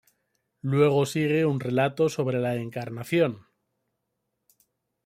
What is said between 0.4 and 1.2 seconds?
Luego